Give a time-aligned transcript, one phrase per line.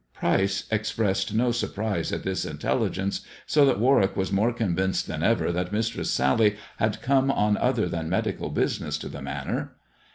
[0.15, 5.51] Pryce expressed no surprise at this intelligence, so that Warwick was more convinced than ever
[5.51, 9.75] that Mistress Sally had come on other than medical business to the Manor.